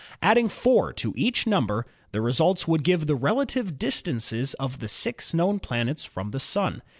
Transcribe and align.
Adding 0.23 0.49
4 0.49 0.93
to 0.93 1.13
each 1.15 1.45
number, 1.45 1.85
the 2.11 2.21
results 2.21 2.67
would 2.67 2.83
give 2.83 3.05
the 3.05 3.13
relative 3.13 3.77
distances 3.77 4.55
of 4.55 4.79
the 4.79 4.87
six 4.87 5.31
known 5.31 5.59
planets 5.59 6.03
from 6.05 6.31
the 6.31 6.39
Sun. 6.39 6.81